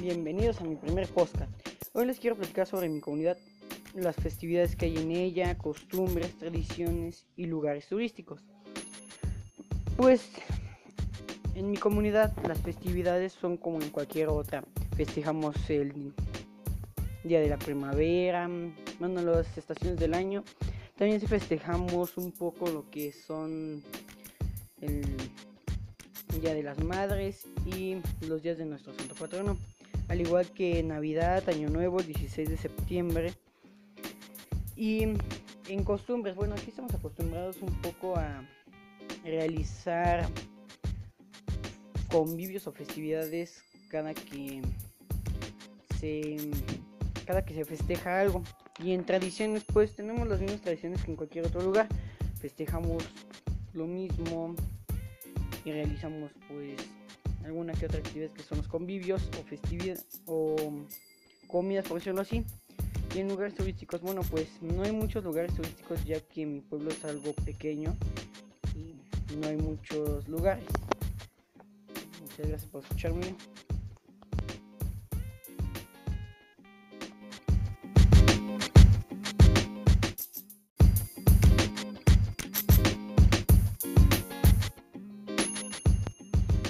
Bienvenidos 0.00 0.58
a 0.62 0.64
mi 0.64 0.76
primer 0.76 1.06
podcast. 1.08 1.52
Hoy 1.92 2.06
les 2.06 2.18
quiero 2.18 2.34
platicar 2.34 2.66
sobre 2.66 2.88
mi 2.88 3.00
comunidad, 3.00 3.36
las 3.94 4.16
festividades 4.16 4.74
que 4.74 4.86
hay 4.86 4.96
en 4.96 5.10
ella, 5.10 5.58
costumbres, 5.58 6.38
tradiciones 6.38 7.26
y 7.36 7.44
lugares 7.44 7.86
turísticos. 7.86 8.40
Pues 9.98 10.30
en 11.54 11.70
mi 11.70 11.76
comunidad 11.76 12.32
las 12.48 12.58
festividades 12.62 13.34
son 13.34 13.58
como 13.58 13.82
en 13.82 13.90
cualquier 13.90 14.28
otra. 14.28 14.64
Festejamos 14.96 15.54
el 15.68 16.14
día 17.22 17.40
de 17.40 17.50
la 17.50 17.58
primavera, 17.58 18.48
bueno, 18.98 19.20
las 19.20 19.58
estaciones 19.58 20.00
del 20.00 20.14
año. 20.14 20.44
También 20.96 21.20
festejamos 21.20 22.16
un 22.16 22.32
poco 22.32 22.70
lo 22.70 22.88
que 22.90 23.12
son 23.12 23.82
el 24.80 25.04
Día 26.40 26.54
de 26.54 26.62
las 26.62 26.82
Madres 26.82 27.44
y 27.66 27.96
los 28.26 28.40
días 28.42 28.56
de 28.56 28.64
nuestro 28.64 28.94
santo 28.94 29.14
patrono. 29.14 29.58
Al 30.10 30.20
igual 30.20 30.50
que 30.50 30.82
Navidad, 30.82 31.48
Año 31.48 31.68
Nuevo, 31.68 32.02
16 32.02 32.50
de 32.50 32.56
septiembre. 32.56 33.32
Y 34.74 35.04
en 35.68 35.84
costumbres, 35.84 36.34
bueno, 36.34 36.54
aquí 36.54 36.70
estamos 36.70 36.92
acostumbrados 36.92 37.62
un 37.62 37.72
poco 37.80 38.16
a 38.16 38.44
realizar 39.22 40.26
convivios 42.10 42.66
o 42.66 42.72
festividades 42.72 43.62
cada 43.88 44.12
que 44.12 44.62
se 46.00 46.50
cada 47.24 47.44
que 47.44 47.54
se 47.54 47.64
festeja 47.64 48.18
algo 48.18 48.42
y 48.82 48.92
en 48.92 49.04
tradiciones 49.04 49.62
pues 49.64 49.94
tenemos 49.94 50.26
las 50.26 50.40
mismas 50.40 50.60
tradiciones 50.60 51.04
que 51.04 51.12
en 51.12 51.16
cualquier 51.16 51.46
otro 51.46 51.62
lugar 51.62 51.86
festejamos 52.40 53.04
lo 53.74 53.86
mismo 53.86 54.56
y 55.64 55.70
realizamos 55.70 56.32
pues 56.48 56.80
alguna 57.44 57.72
que 57.72 57.86
otra 57.86 57.98
actividad 57.98 58.30
que 58.30 58.42
son 58.42 58.58
los 58.58 58.68
convivios 58.68 59.28
o 59.38 59.44
festividades 59.44 60.22
o 60.26 60.56
comidas 61.46 61.86
por 61.86 61.98
decirlo 61.98 62.20
así. 62.20 62.44
Y 63.14 63.18
en 63.18 63.28
lugares 63.28 63.54
turísticos 63.54 64.00
bueno 64.00 64.22
pues 64.30 64.48
no 64.62 64.82
hay 64.82 64.92
muchos 64.92 65.24
lugares 65.24 65.54
turísticos 65.54 66.04
ya 66.04 66.20
que 66.20 66.46
mi 66.46 66.60
pueblo 66.60 66.90
es 66.90 67.04
algo 67.04 67.32
pequeño 67.44 67.96
y 68.76 68.94
no 69.36 69.48
hay 69.48 69.56
muchos 69.56 70.28
lugares. 70.28 70.64
Muchas 72.20 72.48
gracias 72.48 72.66
por 72.70 72.82
escucharme 72.82 73.34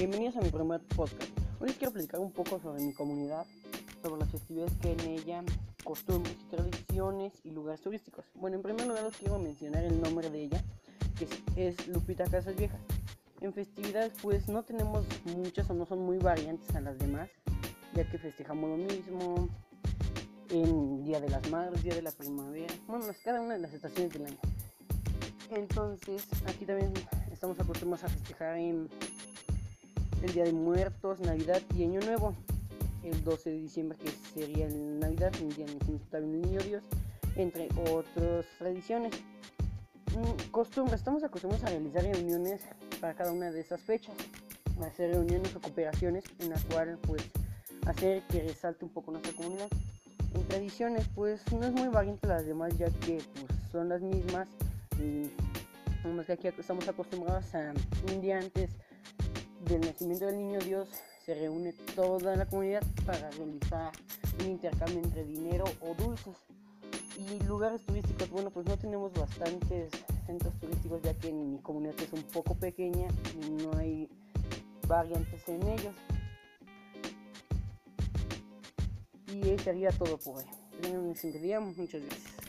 Bienvenidos 0.00 0.34
a 0.36 0.40
mi 0.40 0.48
primer 0.48 0.80
podcast. 0.80 1.30
Hoy 1.60 1.68
les 1.68 1.76
quiero 1.76 1.92
platicar 1.92 2.20
un 2.20 2.32
poco 2.32 2.58
sobre 2.58 2.82
mi 2.82 2.94
comunidad, 2.94 3.44
sobre 4.02 4.18
las 4.20 4.30
festividades 4.30 4.72
que 4.78 4.88
hay 4.88 4.94
en 4.94 5.10
ella, 5.10 5.44
costumbres 5.84 6.38
tradiciones 6.48 7.34
y 7.44 7.50
lugares 7.50 7.82
turísticos. 7.82 8.24
Bueno, 8.32 8.56
en 8.56 8.62
primer 8.62 8.86
lugar 8.86 9.04
les 9.04 9.14
quiero 9.18 9.38
mencionar 9.38 9.84
el 9.84 10.00
nombre 10.00 10.30
de 10.30 10.44
ella, 10.44 10.64
que 11.18 11.68
es, 11.68 11.86
Lupita 11.86 12.24
Casas 12.24 12.56
Viejas. 12.56 12.80
En 13.42 13.52
festividades 13.52 14.14
pues 14.22 14.48
no 14.48 14.62
tenemos 14.62 15.04
muchas 15.36 15.68
o 15.68 15.74
no 15.74 15.84
son 15.84 15.98
muy 15.98 16.16
variantes 16.16 16.74
a 16.74 16.80
las 16.80 16.98
demás, 16.98 17.28
ya 17.92 18.10
que 18.10 18.16
festejamos 18.16 18.70
lo 18.70 18.78
mismo 18.78 19.50
en 20.48 21.04
Día 21.04 21.20
de 21.20 21.28
las 21.28 21.50
Madres, 21.50 21.82
Día 21.82 21.94
de 21.94 22.00
la 22.00 22.12
Primavera, 22.12 22.72
bueno, 22.86 23.04
cada 23.22 23.42
una 23.42 23.52
de 23.52 23.60
las 23.60 23.74
estaciones 23.74 24.14
del 24.14 24.24
año. 24.24 24.38
Entonces, 25.50 26.26
aquí 26.46 26.64
también 26.64 26.94
estamos 27.30 27.60
acostumbrados 27.60 28.04
a 28.04 28.08
festejar 28.08 28.56
en 28.56 28.88
el 30.22 30.32
Día 30.32 30.44
de 30.44 30.52
Muertos, 30.52 31.20
Navidad 31.20 31.62
y 31.74 31.84
Año 31.84 32.00
Nuevo. 32.00 32.34
El 33.02 33.24
12 33.24 33.50
de 33.50 33.56
diciembre 33.56 33.98
que 33.98 34.10
sería 34.34 34.66
el 34.66 35.00
Navidad, 35.00 35.32
un 35.40 35.48
día 35.50 35.66
también 36.10 36.44
el 36.44 36.50
Niño 36.50 36.60
Dios, 36.60 36.82
entre 37.36 37.68
otras 37.90 38.46
tradiciones. 38.58 39.12
Mm, 40.14 40.50
costumbre, 40.50 40.96
estamos 40.96 41.24
acostumbrados 41.24 41.64
a 41.66 41.70
realizar 41.70 42.02
reuniones 42.02 42.60
para 43.00 43.14
cada 43.14 43.32
una 43.32 43.50
de 43.50 43.60
esas 43.60 43.80
fechas, 43.80 44.14
hacer 44.84 45.12
reuniones 45.12 45.54
o 45.56 45.60
cooperaciones 45.60 46.24
en 46.40 46.50
la 46.50 46.60
cual 46.70 46.98
pues 47.06 47.22
hacer 47.86 48.22
que 48.28 48.42
resalte 48.42 48.84
un 48.84 48.90
poco 48.90 49.12
nuestra 49.12 49.32
comunidad. 49.32 49.68
En 50.34 50.46
tradiciones 50.46 51.08
pues 51.14 51.40
no 51.52 51.64
es 51.64 51.72
muy 51.72 51.88
variante 51.88 52.26
las 52.26 52.44
demás 52.44 52.76
ya 52.76 52.90
que 52.90 53.22
pues 53.34 53.70
son 53.72 53.88
las 53.88 54.02
mismas. 54.02 54.48
Y, 54.98 55.30
que 56.26 56.32
aquí 56.32 56.48
estamos 56.48 56.86
acostumbrados 56.88 57.54
a 57.54 57.72
un 58.12 58.20
día 58.20 58.38
antes 58.38 58.70
del 59.66 59.80
nacimiento 59.82 60.26
del 60.26 60.38
niño 60.38 60.58
Dios 60.60 60.88
se 61.24 61.34
reúne 61.34 61.72
toda 61.94 62.34
la 62.36 62.46
comunidad 62.46 62.82
para 63.06 63.30
realizar 63.30 63.92
un 64.40 64.46
intercambio 64.46 65.00
entre 65.00 65.24
dinero 65.24 65.64
o 65.80 65.94
dulces. 65.94 66.34
Y 67.18 67.42
lugares 67.44 67.84
turísticos, 67.84 68.30
bueno, 68.30 68.50
pues 68.50 68.66
no 68.66 68.78
tenemos 68.78 69.12
bastantes 69.12 69.90
centros 70.26 70.54
turísticos 70.58 71.02
ya 71.02 71.12
que 71.14 71.30
mi 71.30 71.58
comunidad 71.58 71.94
es 72.00 72.12
un 72.12 72.22
poco 72.22 72.54
pequeña 72.54 73.08
y 73.42 73.50
no 73.50 73.76
hay 73.76 74.08
variantes 74.88 75.46
en 75.48 75.62
ellos. 75.68 75.94
Y 79.28 79.50
eso 79.50 79.64
sería 79.64 79.90
todo 79.90 80.16
por 80.16 80.38
hoy. 80.38 80.44
Tengan 80.80 81.00
un 81.02 81.10
excelente 81.10 81.60
muchas 81.60 82.02
gracias. 82.02 82.39